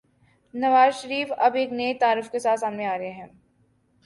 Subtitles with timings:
[0.53, 3.27] نوازشریف اب ایک نئے تعارف کے ساتھ سامنے آرہے ہیں۔